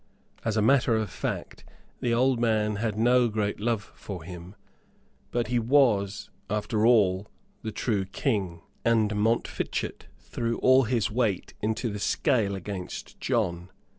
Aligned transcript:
As 0.43 0.57
a 0.57 0.63
matter 0.63 0.95
of 0.97 1.11
fact, 1.11 1.63
the 1.99 2.11
old 2.11 2.39
man 2.39 2.77
had 2.77 2.97
no 2.97 3.27
great 3.29 3.59
love 3.59 3.91
for 3.93 4.23
him, 4.23 4.55
but 5.29 5.45
he 5.49 5.59
was, 5.59 6.31
after 6.49 6.87
all, 6.87 7.27
the 7.61 7.71
true 7.71 8.05
King, 8.05 8.61
and 8.83 9.11
Montfichet 9.15 10.07
threw 10.17 10.57
all 10.57 10.85
his 10.85 11.11
weight 11.11 11.53
into 11.61 11.91
the 11.91 11.99
scale 11.99 12.55
against 12.55 13.19
John. 13.19 13.69